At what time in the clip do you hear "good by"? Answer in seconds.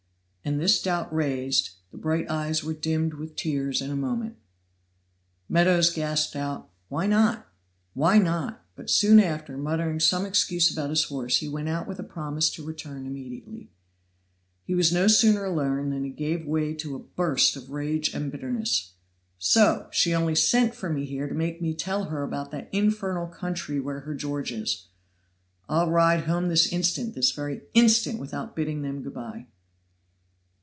29.03-29.45